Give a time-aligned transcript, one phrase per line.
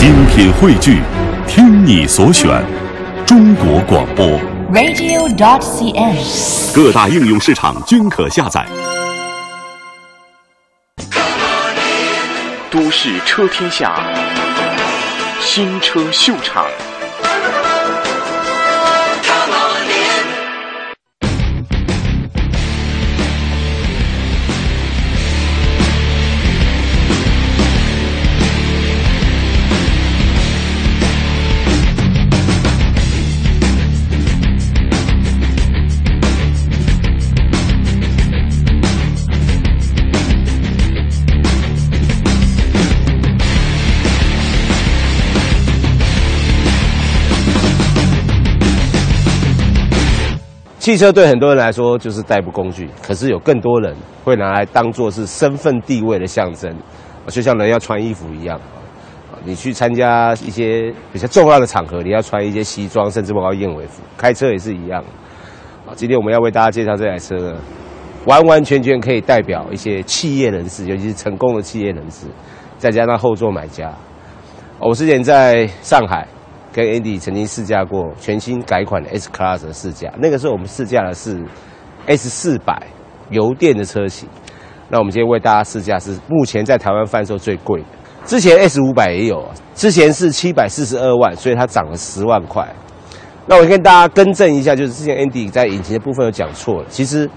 [0.00, 1.02] 精品汇聚，
[1.46, 2.64] 听你所选，
[3.26, 4.26] 中国广播。
[4.72, 6.74] radio.dot.cn，。
[6.74, 8.66] 各大应用市场均可下载。
[12.70, 13.94] 都市车天下，
[15.38, 16.64] 新车秀场。
[50.90, 53.94] 汽车对很多人来说就是代步工具，可是有更多人
[54.24, 56.68] 会拿来当做是身份地位的象征，
[57.28, 58.60] 就像人要穿衣服一样。
[59.44, 64.02] 你去参加一些比较重要的场合，你要穿一些西装，甚至包括燕尾服。
[64.16, 65.00] 开车也是一样。
[65.86, 67.54] 啊，今天我们要为大家介绍这台车呢，
[68.24, 72.26] 完完全全可以代表一些企业人士，尤其是成功的企业人士，
[72.78, 73.92] 再加上后座买家。
[74.80, 76.26] 我之前在上海
[76.72, 81.44] 跟 Andy 曾经试驾过全新改款的 S Class 的试驾，那个时候我们试驾的是
[82.06, 82.86] S 四百
[83.30, 84.28] 油电的车型。
[84.88, 87.86] 那我们今天为大家试驾是目前在台湾贩售最贵的，
[88.24, 92.66] 之前 S 五百也有，之前是七百四十二万，所以它涨了十万块。
[93.46, 97.28] 那我跟大家更正一下，就是之前 Andy 在引擎的部分有讲错了，其实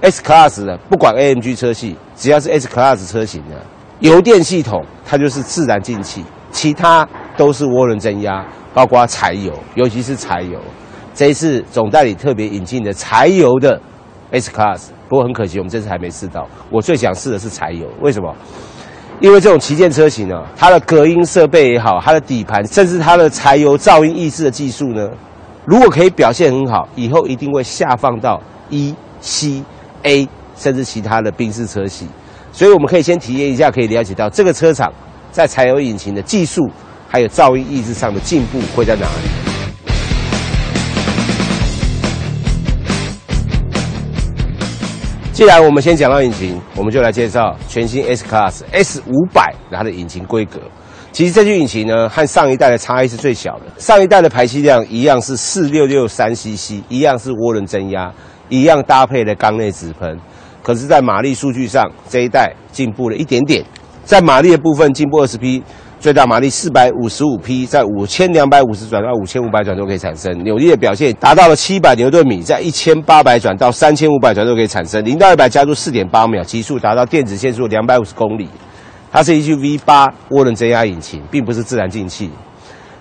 [0.00, 3.64] S Class 的不管 AMG 车系，只要是 S Class 车型的
[4.00, 7.08] 油电系统，它就是自然进气，其他
[7.42, 10.60] 都是涡轮增压，包括柴油，尤其是柴油。
[11.12, 13.80] 这一次总代理特别引进的柴油的
[14.30, 16.46] S Class，不过很可惜我们这次还没试到。
[16.70, 18.32] 我最想试的是柴油，为什么？
[19.18, 25.10] 因为这种旗舰车型呢，它的隔音设备也好，它的底盘，甚至它的柴油噪音抑制的技术呢，
[25.64, 29.64] 如果可以表现很好，以后一定会下放到 E、C、
[30.04, 32.06] A，甚至其他的宾士车系。
[32.52, 34.92] 所以我们可以先体验一下，可以了解到这个车厂
[35.32, 36.70] 在柴油引擎的技术
[37.12, 39.28] 还有噪音抑制上的进步会在哪里。
[45.30, 50.58] 既然我们先讲到引擎，我们就来介绍全新 S Class S 五百它的引擎规格。
[51.12, 53.66] 其实这具引擎呢，和上一代的差异是最小的。
[53.76, 58.10] 上一代的排气量一样是四六六三 CC，一样是涡轮增压，
[58.48, 60.18] 一样搭配了缸内直喷。
[60.62, 63.62] 可是，在马力数据上，这一代进步了一点点，
[64.02, 65.62] 在马力的部分进步二十匹，
[66.02, 70.36] 最大马力四百五十五匹，在五千两百五十转到五千五百转都可以产生。
[70.42, 75.04] 扭力的表现达到了七百牛顿米，在一千八百转到三千五百转都可以产生。
[75.04, 78.48] 零到一百加速四点八秒，极速达到电子限速两百五十公里。
[79.12, 82.28] 它是一具 V 八涡轮增压引擎，并不是自然进气。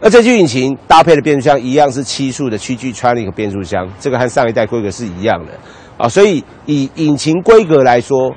[0.00, 5.50] 而这具引擎搭配的变速箱一样是七速的七 G Tronic 变速箱，这个和上一代规格是一样的
[5.96, 6.08] 啊。
[6.08, 8.32] 所以以引擎规格来说，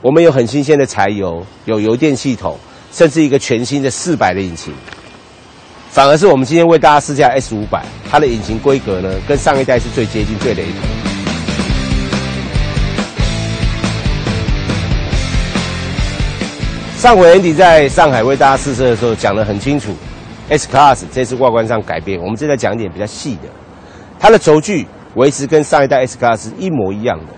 [0.00, 2.56] 我们有很新鲜的柴油，有油电系统，
[2.96, 4.72] 甚至一个全新的四百的引擎。
[5.90, 10.72] 反而是我们今天为大家试驾 S 五百，它的引擎规格呢，跟上一代是最接近、最雷同。
[16.96, 19.94] 上回 Andy 在上海为大家试车的时候讲得很清楚
[20.48, 23.42] ，S Class 这次外观上改变，我们这再讲一点比较细的。
[24.18, 24.86] 它的轴距
[25.16, 27.34] 维持跟上一代 S Class 一模一样的，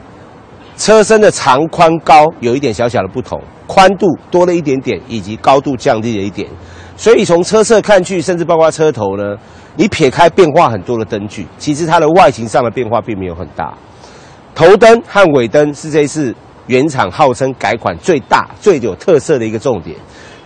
[0.78, 6.48] 车身的长宽高有一点小小的不同，宽度多了一点点，以及高度降低了一点。
[6.96, 9.36] 所以从车侧看去，甚至包括车头呢，
[9.74, 13.74] 你撇开变化很多的灯具，其实它的外形上的变化并没有很大。
[14.54, 16.32] 头灯和尾灯是这一次
[16.68, 19.96] 原厂号称改款最大、最有特色的一个重点，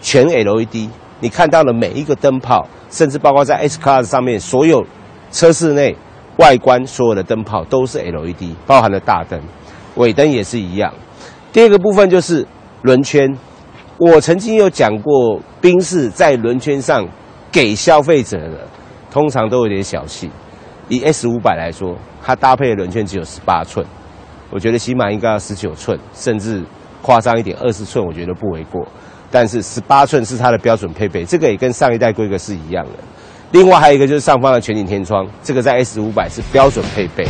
[0.00, 0.88] 全 LED。
[1.20, 4.82] 你看到的每一个灯泡，甚至包括在 S Class 上面所有
[5.30, 5.94] 车室内
[6.38, 9.40] 外观所有的灯泡都是 LED，包含了大灯、
[9.96, 10.92] 尾灯也是一样。
[11.52, 12.46] 第二个部分就是
[12.82, 13.28] 轮圈，
[13.98, 17.06] 我曾经有讲过，宾士在轮圈上
[17.50, 18.66] 给消费者的
[19.10, 20.30] 通常都有点小气。
[20.88, 23.86] 以 S 五百来说，它搭配的轮圈只有十八寸，
[24.50, 26.62] 我觉得起码应该要十九寸，甚至
[27.00, 28.86] 夸张一点二十寸，我觉得不为过。
[29.30, 32.92] 但是十八寸是它的标准配备，这个也跟上一代规格是一样的。
[33.52, 37.26] 另外还有一个就是上方的全景天窗，这个在 S 五百是标准配备。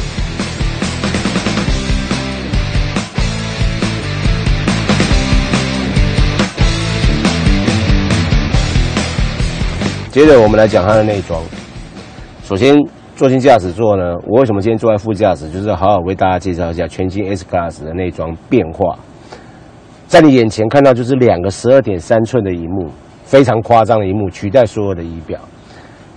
[10.12, 11.42] 接着我们来讲它的内装。
[12.44, 12.76] 首先，
[13.16, 18.94] 坐进驾驶座呢，我为什么今天坐在副驾驶，就是好好为大家介绍一下全新 S Class 的内装变化。
[20.06, 22.90] 在你眼前看到就是两个十二点三寸的荧幕，
[23.24, 25.40] 非常夸张的一幕，取代所有的仪表。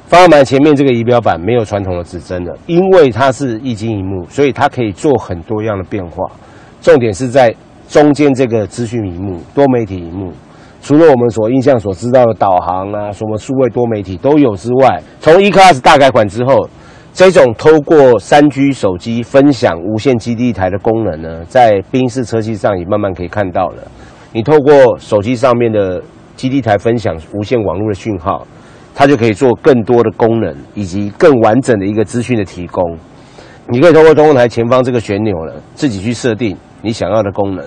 [0.08, 6.30] 方向盘前面这个仪表板没有传统的指针了，因为它是液晶荧幕，所以它可以做很多样的变化。
[6.82, 7.56] 重点是在
[7.88, 10.34] 中间这个资讯荧幕，多媒体荧幕。
[10.86, 16.70] 除了我们所印象所知道的导航啊，什么数位多媒体都有之外，从 E Class 大改款之后，
[17.12, 23.82] 这种透过三 G 手机分享无线基地台的功能呢，在宾士车系上也慢慢可以看到了。
[24.32, 26.00] 你透过手机上面的
[26.36, 28.46] 基地台分享无线网络的讯号。
[28.98, 32.82] 它就可以做更多的功能，以及更完整的一个资讯的提供。
[33.68, 37.66] 你可以通过中控台前方这个旋钮了，自己去设定你想要的功能，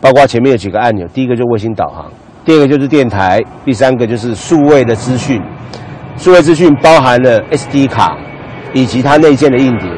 [0.00, 2.10] 包括前面有几个按钮，第一个就卫星导航，
[2.46, 5.42] 第二个就是电台，第三个就是数位的资讯。
[6.16, 8.16] 数位资讯包含了 SD 卡
[8.72, 9.90] 以及它内建的硬碟。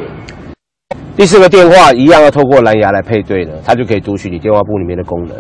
[1.15, 5.37] 第四个电话一样要透过蓝牙来配对的，它就可以读取你电话簿里面的功能。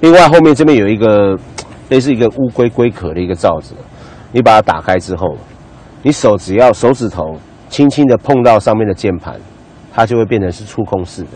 [0.00, 1.36] 另外后面这边有一个
[1.90, 3.74] 类似一个乌龟龟壳的一个罩子。
[4.32, 5.36] 你把它打开之后，
[6.02, 7.36] 你手只要手指头
[7.68, 9.34] 轻轻的碰到上面的键盘，
[9.92, 11.28] 它就会变成是触控式的，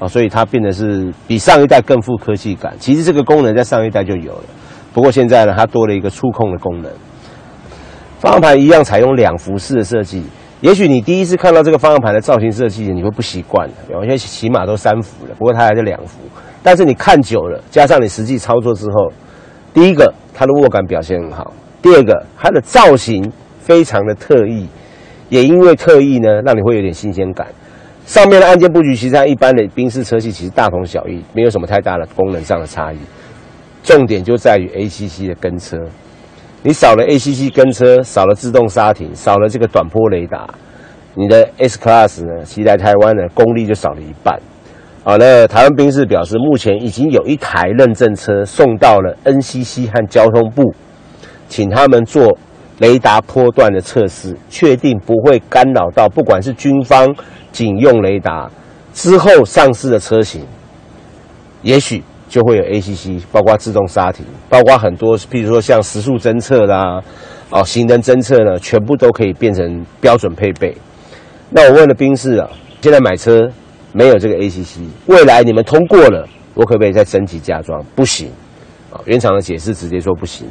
[0.00, 2.74] 啊，所以它变得是比上一代更富科技感。
[2.80, 4.44] 其实这个功能在上一代就有了，
[4.96, 6.90] 不过现在呢，它多了一个触控的功能。
[8.18, 10.24] 方向盘一样采用两幅式的设计，
[10.62, 16.20] 也许你第一次看到这个方向盘的造型设计，你会不习惯，有些起码都三幅了，不过它还是两幅。
[16.62, 19.12] 但是你看久了，加上你实际操作之后，
[19.74, 21.52] 第一个它的握感表现很好。
[21.82, 24.66] 第二个，它的造型非常的特异，
[25.28, 27.46] 也因为特异呢，让你会有点新鲜感。
[28.06, 32.96] 上面的按键布局，其实它一般的宾士车系其实大同小异，没有什么太大的功能上的差异。
[33.86, 35.78] 重点就在于 ACC 的跟车，
[36.64, 40.44] 你少了 ACC 跟车，少了自动刹停，少了这个短波雷达，
[41.14, 44.36] 你的 S Class 呢，骑在台湾呢，功力就少了一半。
[45.04, 50.74] 好，那台湾宾士表示，目前已经有一台认证车送到了 NCC 和交通部。
[51.48, 52.36] 请他们做
[52.78, 57.14] 雷达波段的测试，确定不会干扰到不管是军方
[57.52, 58.50] 警用雷达
[58.92, 60.44] 之后上市的车型，
[61.62, 67.00] 也许就会有 ACC，包括自动刹停，包括很多，譬如说像时速侦测啦，
[67.50, 70.76] 哦，行人侦测呢，全部都可以变成标准配备。
[71.50, 72.50] 那我问了宾士啊，
[72.80, 73.48] 现在买车
[73.92, 77.84] 没有这个 ACC，未来你们通过了，我可不可以再升级加装？
[77.94, 78.28] 不行，
[78.92, 80.46] 啊，原厂的解释直接说不行。